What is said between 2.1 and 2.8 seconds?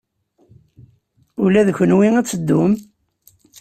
ad teddum?